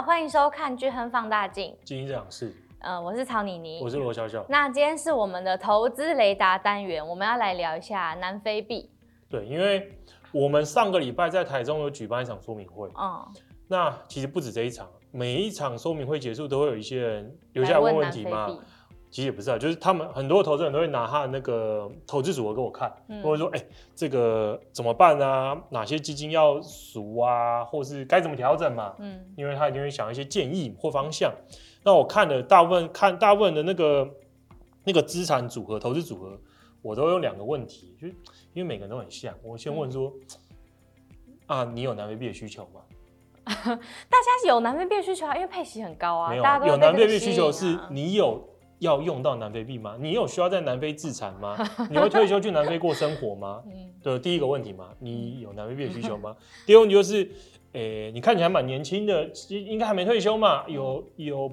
[0.00, 1.70] 好，欢迎收看《巨亨放大镜》。
[1.84, 4.42] 经济这样是，呃，我是曹妮妮，我是罗小小。
[4.48, 8.88] 那今天是我们的投资雷达单元，我们要来聊一下南非币。
[9.28, 9.92] 对，因为
[10.32, 13.28] 我们上个礼拜在台中有举办一场说明会，嗯，
[13.68, 18.48] 那其实不止这一场，每一场说明会结束都会有一些人留下来问问题嘛。
[19.10, 25.60] 其实也不是啊，就是他们很多投资人都会拿他的那个投资组合给我看，嗯、或者说，哎、欸，这个怎么办啊？
[25.70, 27.64] 哪些基金要赎啊？
[27.64, 28.94] 或是该怎么调整嘛？
[29.00, 31.34] 嗯，因为他一定会想一些建议或方向。
[31.82, 34.08] 那我看的大部分看大部分的那个
[34.84, 36.38] 那个资产组合、投资组合，
[36.80, 38.14] 我都有两个问题，就因
[38.56, 39.34] 为每个人都很像。
[39.42, 40.12] 我先问说，
[41.48, 42.80] 嗯、啊，你有南非币的需求吗？
[43.44, 46.30] 大家有南非币的需求啊，因为配息很高啊。
[46.30, 48.46] 没有，大家都有南非币需求是你有。
[48.80, 49.96] 要用到南非币吗？
[50.00, 51.56] 你有需要在南非自产吗？
[51.90, 53.62] 你会退休去南非过生活吗？
[53.66, 56.34] 嗯，对，第一个问题嘛，你有南非币的需求吗？
[56.66, 57.22] 第二个问题就是，
[57.72, 60.64] 诶、欸，你看起来蛮年轻的，应该还没退休嘛？
[60.66, 61.52] 有有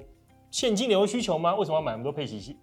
[0.50, 1.54] 现金流的需求吗？
[1.54, 2.56] 为什么要买那么多配息？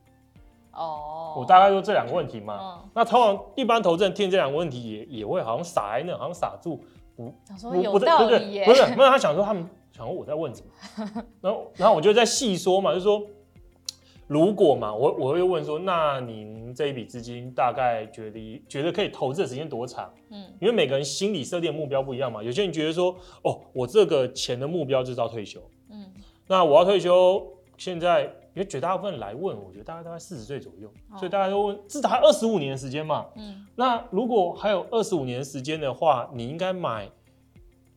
[0.73, 2.59] 哦，我大概就这两个问题嘛。
[2.59, 6.83] 嗯、那通常一般投资人听这两个问题也也会好像傻在那，好像傻住，
[7.15, 13.21] 不，想说有道理耶，不是，没有，他想说他们想说我在问什么， 然后然后我就在细说嘛，就说。
[14.27, 20.11] 如果嘛，我我会问说，那您这一笔资金大概觉得觉得可以投资的时间多长？
[20.31, 22.41] 嗯，因为每个人心理设定的目标不一样嘛。
[22.41, 25.61] 有些人觉得说，哦，我这个钱的目标就是要退休。
[25.89, 26.11] 嗯，
[26.47, 27.45] 那我要退休，
[27.77, 28.23] 现在
[28.55, 33.27] 因为绝大部分人来问，我觉得大概大概四十岁左右，哦、所以大家都问，至少还二十五年的时间嘛。
[33.35, 37.09] 嗯，那如果还有二十五年的时间的话，你应该买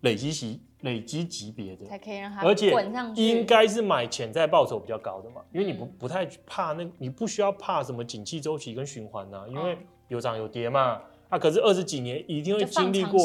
[0.02, 0.60] 累积型。
[0.80, 1.84] 累积级别的。
[1.86, 9.76] 才可以让它滚上去，而且应该是买潜在报酬比较高的嘛，因为你不不太怕那，你不需要怕什么景气周期跟循环呐，因为
[10.08, 11.00] 有涨有跌嘛。
[11.28, 13.18] 啊，可是二十几年一定会经历过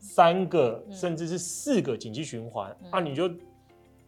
[0.00, 3.30] 三个甚至是四个景气循环，啊，你就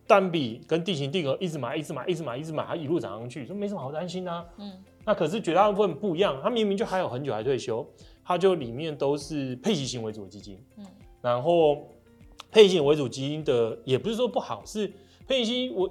[0.04, 4.44] 单笔跟定期定额一直买，一直买，一直买，一直买，它一路涨上去，说没什么好担心啊。
[4.56, 4.72] 嗯，
[5.04, 7.86] 那可是绝大部分不一样，它明明就还有很久还退休，
[8.24, 10.86] 它就里面都是配息型为主的基金，嗯，
[11.22, 11.78] 然后。
[12.50, 14.92] 配型为主基金的也不是说不好，是
[15.26, 15.88] 配型我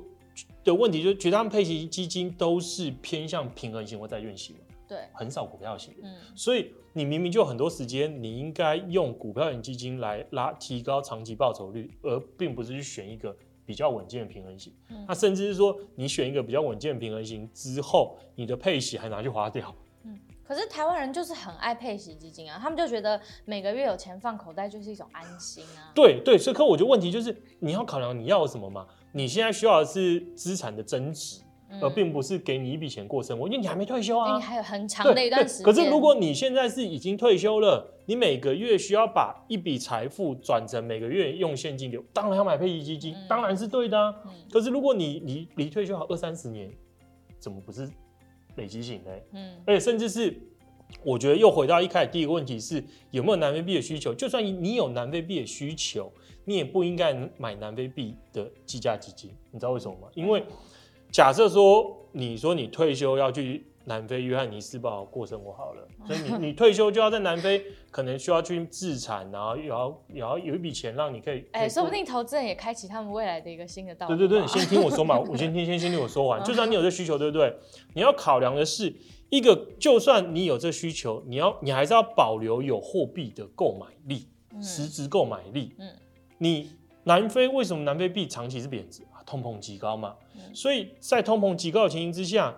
[0.64, 4.56] 的问题，就是绝大部分配型基金都是偏向平衡型或债券型，
[4.88, 5.94] 对，很少股票型。
[6.03, 14.74] 嗯，所以你明明就有很多时间，你应该用股票型基金来拉提高长期报酬率，而并不是去选一个比较稳健的平衡型。
[14.90, 19.74] 嗯，那甚至是说你选一个比较稳健的平衡型之后，你的配息还拿去花掉。
[20.50, 25.94] 可是台湾人就是很爱配息基金啊，他们就觉得每个月有钱放口袋就是一种安心啊。
[25.94, 28.88] 对对，所以可我觉得问题就是你要考量你要什么嘛？
[29.12, 35.64] 你现在需要的是资产的增值，嗯、而并不是给你一笔钱过生活，因为你还没退休啊，你还有很长的一段时间。
[35.64, 44.16] 可是如果你现在是已经退休了，你每个月需要把一笔财富转成每个月用现金流，当然要买配息基金，嗯、当然是对的啊。
[44.26, 46.72] 嗯、可是如果你你离退休好二三十年，
[47.40, 47.88] 怎么不是？
[48.59, 50.38] 累积型的，嗯，而且甚至是，
[51.03, 54.14] 我觉得又回到一开始第一个问题是有没有南非币的需求？
[54.14, 56.12] 就算你有南非币的需求，
[56.46, 59.31] 你也不应该买南非币的计价基金。
[59.52, 60.09] 你知道为什么吗？
[60.14, 60.44] 因为
[61.12, 63.66] 假设说你说你退休要去。
[63.90, 74.16] 南非约翰尼斯堡过生活好了，所以你你退休就要在南非， 可能需要去自产，然后也要也要有一笔钱让你可以，哎、欸，说不定投资人也开启他们未来的一个新的道路。
[74.16, 76.42] 对对对，你先听我说嘛，我先听先先听 我说完。
[76.44, 77.52] 就算你有这需求，对不对？
[77.96, 78.96] 你要考量的是
[79.32, 84.28] 一个，就算你有这需求，你要你还是要保留有货币的购买力，
[84.62, 85.74] 实质购买力。
[85.80, 85.90] 嗯，
[86.38, 86.70] 你
[87.06, 89.18] 南非为什么南非币长期是贬值啊？
[89.26, 90.16] 通膨极高嘛，
[90.54, 92.56] 所以在通膨极高的情形之下。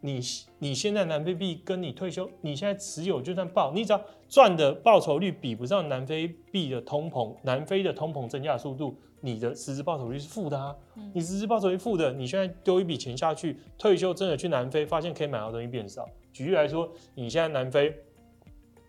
[0.00, 0.20] 你
[0.58, 10.76] 你现在南非币跟你退休，你现在持有就算报，你只要赚的报酬率比不上南非币的通膨，南非的通膨增加速度，你的实质报酬率是负的啊。
[10.96, 16.08] 嗯、你实质报酬率负的，你现在丢一笔钱下去，退休真的去南非，发现可以买到东西变少。
[16.32, 17.92] 举例来说，你现在南非，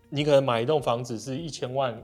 [0.10, 1.98] 你可能买一栋房子是一千万，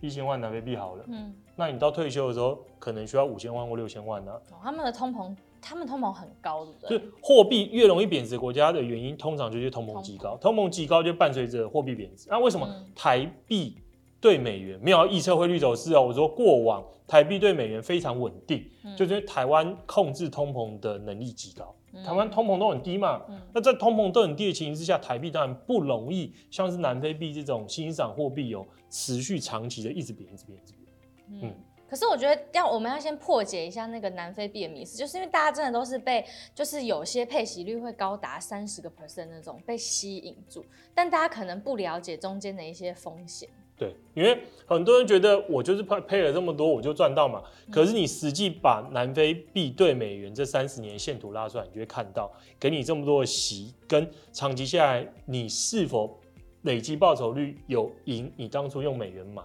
[0.00, 4.62] 一千万南非币好了，嗯，那你到退休的时候，可能需要五千万或六千万呢、啊。
[4.62, 5.36] 他们的通膨。
[5.60, 6.98] 他们通膨很高，对不对？
[6.98, 12.28] 就货币越容易贬值，国家的原因通常就是通膨极高，通膨极高就伴随着货币贬值。
[12.30, 13.76] 那为什么台币
[14.20, 16.00] 对美元没有预测汇率走势啊？
[16.00, 18.64] 我说过往台币对美元非常稳定，
[18.96, 21.74] 就是因为台湾控制通膨的能力极高，
[22.04, 23.22] 台湾通膨都很低嘛。
[23.52, 30.86] 那在通膨都很低的情形之下，台币当然不容易像是南非币这种欣赏货币有持续长期的一直贬值、贬值、贬
[31.40, 31.46] 值。
[31.46, 31.54] 嗯。
[31.88, 36.24] 可是我觉得要我们要先破解一下那个南非币的迷思，就是因为大家真的都是被
[36.54, 43.48] 就是有些配息率会高达三十个 percent 那种被吸引住，但大家可能不了解中间的一些风险。
[43.78, 47.42] 对，因为很多人觉得我就是配配了这么多，我就赚到嘛。
[47.70, 56.18] 可是你实际把南非币兑美元这三十年线图拉出来，你就会看到，给你这么多的息，跟长期下来你是否
[56.62, 59.42] 累积报酬率有赢你当初用美元买，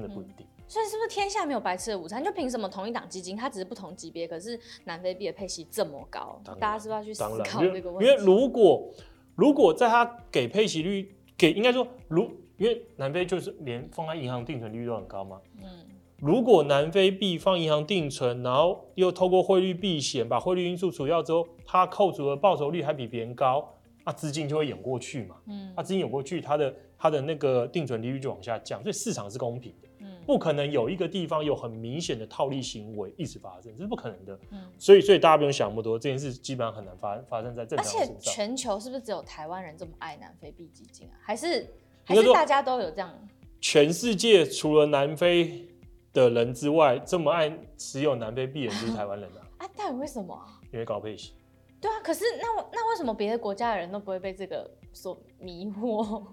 [0.00, 0.46] 真的不一定。
[0.46, 2.22] 嗯、所以是不是天下没有白吃的午餐？
[2.22, 6.40] 就凭什么同一档基金，它只是不同级别，可是南非币的配息这么高？
[6.60, 8.10] 大家是不是要去思考这个问题？
[8.10, 8.88] 因为如果
[9.34, 12.30] 如果在它给配息率给，应该说如。
[12.58, 15.40] 因为南非就是连放在银行定存利率都很高嘛。
[15.62, 15.86] 嗯，
[16.18, 25.36] 如果南非币放银行定存，然后又透过汇率避险，把汇率因素除掉之后，它扣除的报酬率还比别人高，那资金就会涌过去嘛。
[25.46, 29.87] 嗯，那资金涌过去，它的它的那个定存利率就往下降，所以市场是公平的。
[30.28, 34.38] 嗯，不可能有一个地方有很明显的套利行为一直发生，这是不可能的。
[34.50, 38.08] 嗯，所以所以大家不用想那么多，这件事基本上很难发发生在正常身上。
[38.14, 41.16] 而且全球是不是只有台湾人这么爱南非币基金啊？
[41.22, 41.66] 还是？
[42.04, 43.12] 还是大家都有这样？
[43.60, 45.68] 全世界除了南非
[46.12, 49.44] 的人之外，这么爱持有南非币的人就是台湾人啊！
[49.58, 50.38] 啊，到底为什么？
[50.72, 51.32] 因为高配息。
[51.80, 56.24] 对啊，可是那那为什么别的国家的人都不会被这个所迷惑？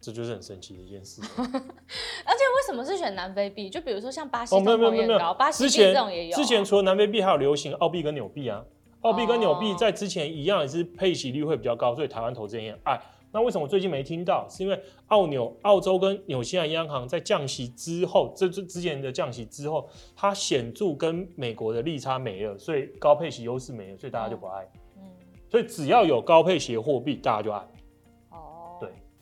[0.00, 1.20] 这就是很神奇的一件事。
[2.70, 3.68] 什么是选南非币？
[3.68, 6.36] 就比如说像巴西通膨也高，巴西币这种也有。
[6.36, 8.64] 之前除了南非币，还有流行澳币跟纽币啊。
[9.02, 13.00] 澳币跟纽币在之前一样也是配息率会比较高，所以台湾投资人也爱。
[13.32, 14.46] 那为什么我最近没听到？
[14.48, 24.68] 是因为澳纽、澳洲跟纽西兰央行在降息之后，这这之前的降息之后，它显著跟美国的利差没了，所以高配息优势没了，所以大家就不爱。
[24.98, 25.02] 嗯，
[25.48, 27.66] 所以只要有高配息的货币，大家就爱。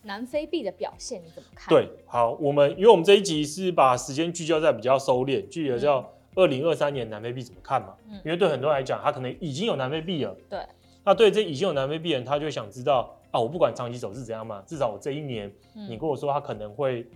[0.09, 1.69] 南非币的表现你怎么看？
[1.69, 7.95] 对，好，我们因为我们这一集是把时间聚焦在比较收敛，聚焦叫二零二三年南非币怎么看嘛？
[8.09, 10.35] 嗯，因为对很多人来讲，他可能已经有南非币了。
[10.49, 10.59] 对，
[11.05, 13.15] 那对这已经有南非币的人，他就想知道。
[13.31, 17.07] 啊，我不管长期走势怎样嘛，至少我这一年，你跟我说它可能会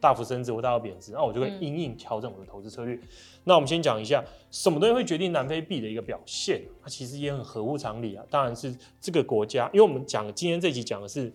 [0.00, 2.96] 大幅升值或大幅贬值，那我就会因应调整我的投资策略。
[3.42, 6.62] 那我们先讲一下，什么东西会决定南非币的一个表现？
[6.80, 8.24] 它其实也很合乎常理啊。
[8.30, 11.32] 当然是这个国家，因为我们讲今天这集讲的是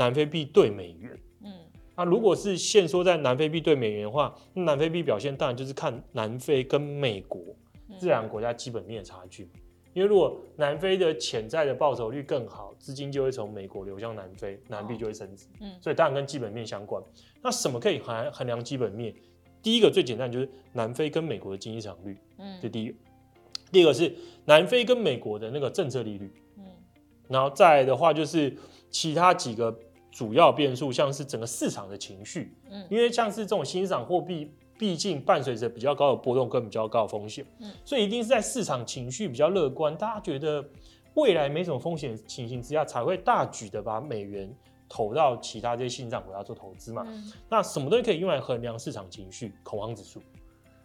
[0.00, 1.14] 南非币兑美元。
[1.44, 1.52] 嗯，
[1.94, 7.38] 那如果是限缩在南非币兑美元的话，那南非币表现当然就是看南非跟美国
[8.00, 9.46] 这两个国家基本面的差距。
[9.92, 15.46] 因为如果南非的潜在的报酬率更好，资金就会从美国流向南非，南币就会升值。
[15.60, 17.02] 嗯，所以当然跟基本面相关。
[17.42, 19.14] 那什么可以衡衡量基本面？
[19.62, 22.94] 第一个最简单就是南非跟美国的经济成长率，嗯，这第一个。
[23.70, 24.14] 第二个是
[24.46, 26.64] 南非跟美国的那个政策利率，嗯，
[27.28, 28.56] 然后再来的话就是
[28.90, 29.76] 其他几个
[30.10, 34.52] 主要变数，像是整个市场的情绪，嗯，因为像是这种欣赏货币。
[34.80, 40.66] 毕竟伴随着比较高的波动跟比较高的风险，嗯，所以一定是在市场情绪比较乐观，大家觉得
[41.12, 44.50] 未来没什么风险的情形之下，才会大举的把美元
[44.88, 47.04] 投到其他这些新兴国家做投资嘛。
[47.06, 49.52] 嗯，那什么东西可以用来衡量市场情绪？
[49.62, 50.22] 恐慌指数。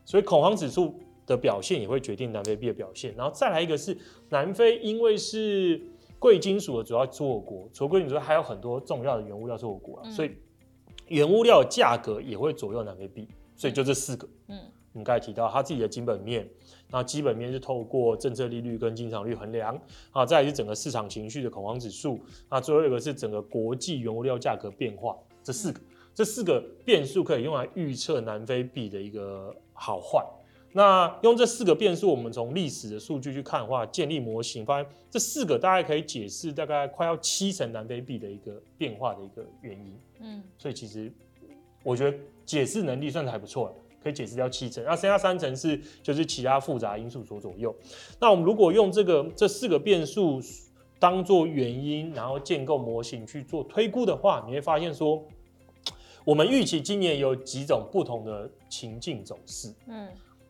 [0.03, 3.15] 所以恐慌指数的表现也会决定南非币的表现。
[3.15, 5.81] 然后再来一个是南非，因为是
[6.19, 10.31] 贵金属的主要出口国，除了贵金属还有很多重要的原物料出口国啊，嗯，所以
[11.07, 13.27] 原物料价格也会左右南非币。
[13.57, 14.59] 所以就这四个，嗯，
[14.91, 16.41] 我们刚才提到它自己的基本面，
[16.89, 19.79] 然后基本面是透过政策利率跟经常率衡量，
[20.11, 25.79] 啊，再来是整个市场情绪的恐慌指数，啊，最后一个是整个国际原物料价格变化，这四个，
[26.13, 30.21] 这四个变数可以用来预测南非币的一个好坏。
[30.75, 41.11] 那用这四个变数，我们从历史的数据去看的话，建立模型，发现这四个大概可以解释大概快要七成南非币的一个变化的一个原因，嗯，所以其实
[41.81, 42.17] 我觉得。
[42.45, 47.75] 解释能力算是还不错了，可以解释掉七成，那剩下三成是就是其他复杂因素所左右。
[48.19, 50.39] 那我们如果用这个这四个变数
[50.99, 55.25] 当做原因，然后建构模型去做推估的话，你会发现说，
[56.23, 59.73] 我们预期今年有几种不同的情境走势。
[59.87, 60.07] 嗯，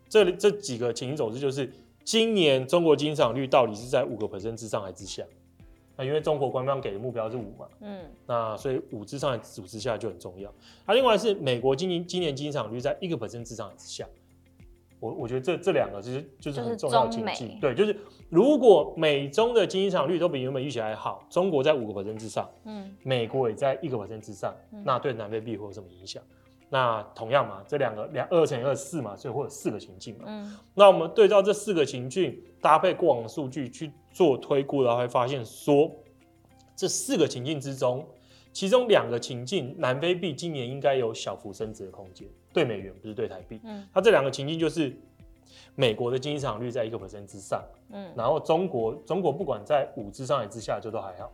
[0.08, 1.72] 这这几个情形走势就是
[2.04, 5.24] 今年中国经济率到底是在五个 percent 之上还是之下？
[5.98, 10.50] 那因为中国官方给的目标是五嘛，嗯，那所以五之上还是五之下就很重要。
[10.86, 14.06] 啊，另外是美国今年今年经济率在一个 percent 之上还是之下，
[15.00, 17.98] 我我觉得这这两个其实就是很重要的经济，对，就是
[18.30, 26.22] 如果美中的经济成长率都比原本预期还好，中国在五个 percent 之上，嗯，美国也在一个 percent 之上，那对南非币会有什么影响？
[26.70, 30.26] 那同样嘛，这两个两二乘以二四嘛，所以会有四个情境嘛。
[30.28, 35.92] 嗯，那我们对照这四个情境，搭配过往的数据去做推估，然后会发现说，
[36.76, 38.06] 这四个情境之中，
[38.52, 43.60] 其中两个情境，南非币今年应该有小幅升值的空间，对美元不是对台币。
[43.64, 44.92] 嗯，它这两个情境就是
[45.76, 51.32] 美国的经济增长率在一个 percent 之上，嗯，然后中国中国不管在五之上还是之下，就都还好。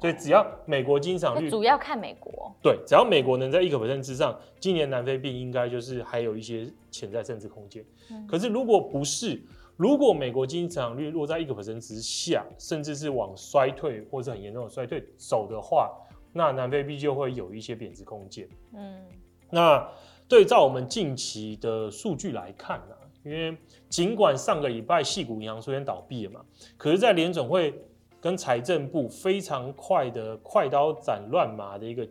[0.00, 2.54] 所以只要美国经常率，主要看美国。
[2.62, 7.84] 对，只要美国能在一个 percent 之上，今年南非币应该就是还有一些潜在升值空间。
[8.10, 9.42] 嗯、可是如果不是，
[9.76, 15.90] 如果美国经常率落在一个 percent 之下，甚至是往衰退或是很严重的衰退走的话，
[16.32, 18.48] 那南非币就会有一些贬值空间。
[18.74, 19.02] 嗯，
[19.50, 19.86] 那
[20.28, 23.56] 对照我们近期的数据来看呢、啊，因为
[23.88, 26.44] 尽管上个礼拜矽谷银行出现倒闭了嘛，
[26.76, 27.82] 可是，在联总会
[28.20, 32.06] 跟财政部非常快的快刀斩乱麻的一个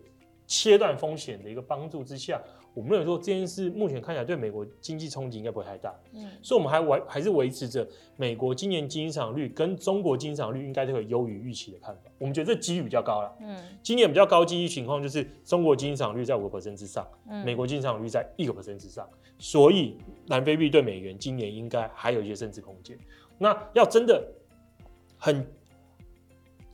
[0.47, 2.39] 切断风险的一个帮助之下，
[2.75, 5.93] 我们认为说这件事目前看起来对美国经济冲击应该不会太大。
[6.13, 12.11] 嗯，所以我们还维还是维持着美国今年经济成长率跟中国经济成长率应该都有优于预期的看法。
[12.19, 13.35] 我们觉得这几率比较高了。
[13.41, 17.07] 嗯，今年比较高几率情况就是中国经济成长率在五个 percent 之上，
[17.43, 19.09] 美国经济成长率在一个 percent 之上，
[19.39, 19.97] 所以
[20.27, 22.95] 南非币对美元今年应该还有一些升值空间。
[23.39, 24.23] 那要真的
[25.17, 25.43] 很。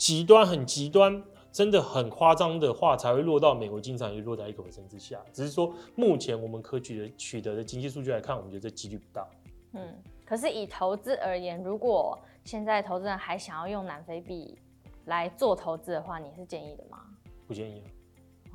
[0.02, 5.22] 极端很极端，真的很夸张的话，才会落到美国经常也落在一个 percent 之下。
[5.32, 9.28] 只是说，目前我们可取的取得的经济数据来看，我们觉得这几率不大。
[9.74, 14.58] 嗯，可是以投资而言，如果现在投资人还想要用南非币
[15.06, 17.04] 来做投资的话，你是建议的吗？
[17.46, 17.84] 不建议。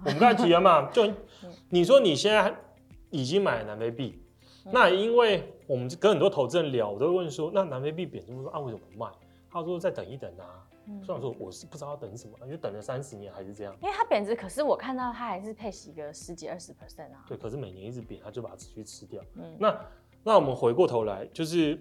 [0.04, 1.08] 我们刚才提了嘛， 就
[1.68, 2.52] 你说你现在
[3.10, 4.20] 已经买了南非币，
[4.64, 9.08] 嗯、那因为我们跟很多投资人聊，我都会问说，那南非币贬这么多，啊为什么不卖？
[9.48, 10.65] 他说再等一等啊。
[11.04, 13.76] 虽然说我是不知道要等什么，因为等了三十年还是这样。
[13.82, 17.24] 因为它贬值，可是我看到它还是配息个十几二十 percent 啊。
[17.28, 19.22] 对，可是每年一直贬，它就把它持续吃掉。
[19.34, 19.80] 嗯，那
[20.22, 21.78] 那我们回过头来，就是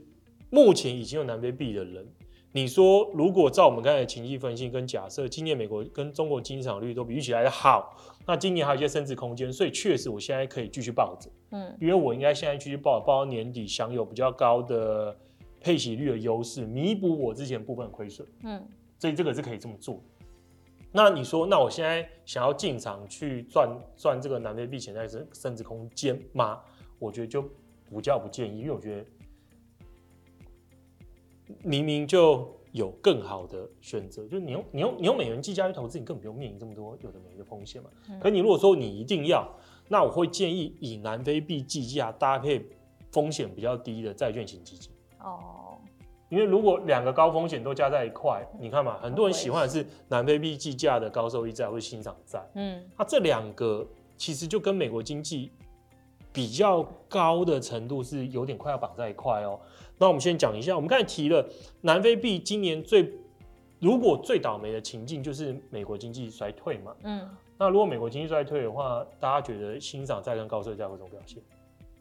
[0.50, 2.07] 目前已经有南非币的人，
[2.51, 7.95] 你说如果照我们刚才的情绪分析跟假设，今年美国跟中国经济增长率都比预期来的好，
[8.25, 11.29] 那今年还有一些升值空间，所以确实我现在可以继续抱着。
[11.51, 15.15] 嗯，因为我应该现在继续抱，抱到年底享有比较高的
[15.59, 18.27] 配息率的优势，弥补我之前部分亏损。
[18.43, 18.67] 嗯。
[18.98, 20.02] 所以这个是可以这么做。
[20.92, 26.62] 那你说，那我现在想要进场去赚赚这个南非币潜在升升值空间吗？
[27.00, 27.44] 我觉得就
[27.90, 29.06] 不叫不建议，因为我觉得
[31.64, 37.90] 明明就有更好的选择，就是你用你用你用美元计价去投资，你根本不用面临这么多有的没的风险嘛。
[38.10, 39.46] 嗯、可你如果说你一定要，
[39.90, 42.66] 那我会建议以南非币计价搭配
[43.12, 44.90] 风险比较低的债券型基金。
[45.20, 45.64] 哦。
[46.36, 52.46] 因为如果两个高风险都加在一块，你看嘛，很多人喜欢的是南非币计价的高收益债或者新涨债。
[52.56, 53.88] 嗯，那这两个
[54.18, 55.50] 其实就跟美国经济
[56.34, 59.58] 比较高的程度是有点快要绑在一块哦。
[59.98, 61.48] 那我们先讲一下，我们刚才提了
[61.80, 63.10] 南非币今年最
[63.80, 66.94] 如果最倒霉的情境就是美国经济衰退嘛。
[67.04, 71.42] 嗯，那如果美国经济衰退的话，大家觉得欣赏债跟高收益债会怎么表现？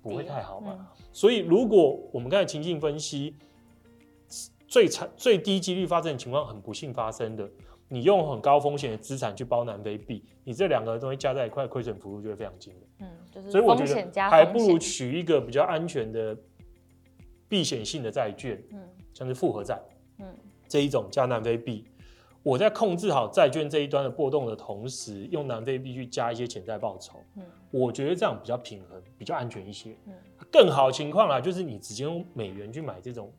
[0.02, 0.76] 不会太好嘛。
[0.76, 3.36] 嗯，所以如果我们刚才情境分析。
[4.74, 7.48] 最惨、最低几率发生的情况，很不幸发生的，
[7.86, 12.82] 你用很高风险的资产去包南非币，你这两个东西加在一块，亏损幅度就会非常惊人。
[12.98, 16.36] 嗯，就是所以我觉得还不如取一个比较安全的
[17.48, 18.80] 避险性的债券，嗯，
[19.12, 19.80] 像是复合债，
[20.18, 20.26] 嗯，
[20.66, 21.84] 这一种加南非币，
[22.42, 29.96] 我在控制好债券这一端的波动的同时，用南非币去加一些潜在报酬，嗯，我觉得这样比较平衡，比较安全一些。
[30.06, 30.12] 嗯，
[30.50, 33.32] 更好的情况啊，就是你直接用美元去买这种。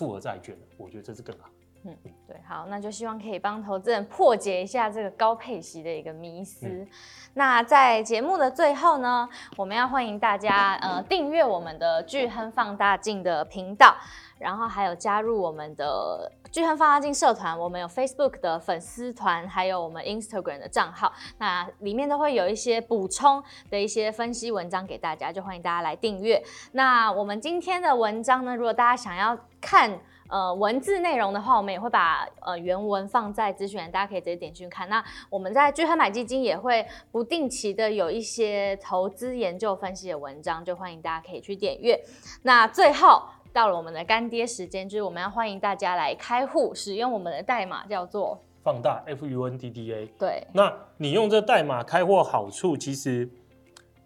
[0.00, 1.44] 复合债券，我觉得这是更好。
[1.84, 1.94] 嗯，
[2.26, 6.66] 对，好，那就希望可以帮投资人破解一下这个高配息的一个迷思。
[6.66, 6.88] 嗯、
[7.34, 9.28] 那在节目的最后呢，
[9.58, 13.94] 我们要欢迎大家呃订阅我们的巨亨放大镜的频道，
[14.38, 17.58] 然后还有加入我们的巨亨放大镜社团。
[17.58, 26.42] 我们有 Facebook 的粉丝团，还有我们 Instagram 的账号，那里面都会有一些补充的一些分析文章给大家，就欢迎大家来订阅。
[26.72, 30.00] 那我们今天的文章呢，如果大家想要看。
[30.32, 34.88] 呃，文字内容的话，我们也会把呃原文放在资讯栏，大家可以直接点进去看。
[34.88, 42.00] 那我们在聚亨买基金也会不定期的有一些投资研究分析的文章，就欢迎大家可以去点阅。
[42.42, 50.06] 那最后到了我们的干爹时间，就是我们要欢迎大家来开户，使用我们的代码叫做放大 F U N D D A。
[50.16, 53.28] 对，那你用这代码开户好处其实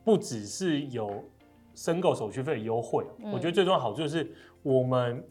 [0.03, 1.23] 不只是有
[1.75, 5.23] 申购手续费的优惠，嗯、我觉得最重要的好处是我们。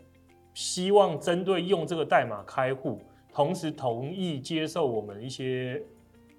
[0.53, 3.01] 希望针对用这个代码开户，
[3.33, 5.81] 同时同意接受我们一些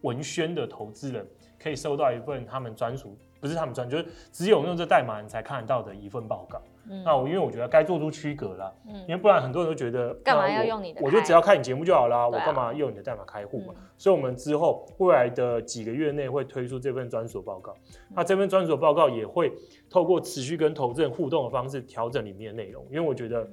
[0.03, 1.27] 文宣的投资人，
[1.59, 6.61] 可以收到一份他们专属，不是他们专，就是只有用这代码你才看得到的一份报告。
[6.87, 11.01] 嗯、那我因为我觉得该做出区隔了，嗯、因为不然很多人都觉得干嘛要用你的？
[11.03, 13.75] 我就只要看你节目就好啦，我干嘛用你的代码开户嘛？
[13.75, 17.75] 嗯、所以，我们之后未来的几个月内会推出这份专属报告。
[17.89, 19.51] 嗯、那这份专属报告也会
[19.89, 23.51] 透过持续跟投资人互动的方式调整里面的内容，因为我觉得。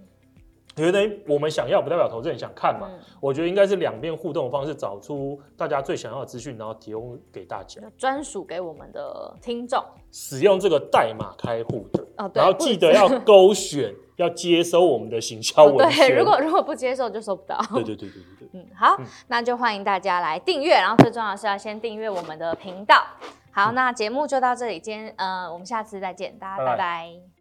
[0.75, 2.87] 觉得我们想要不代表投资人想看嘛？
[2.89, 9.83] 嗯、我觉得应该是两边互动的方式，找出大家最想要的资讯，然后提供给大家，专属给我们的听众。
[10.11, 17.57] 使用这个代码开户的，哦、然后记得 要勾选，要接收我们的行销文对，如果如果不接受就收不到。
[17.73, 18.49] 对对对对对对。
[18.53, 23.05] 嗯，好，嗯、那就欢迎大家来订阅，然后最重要的是要先订阅我们的频道。
[23.51, 26.71] 好，嗯、那节目就到这里，今天呃，我们下次再见，大家拜拜。
[26.71, 27.40] 拜拜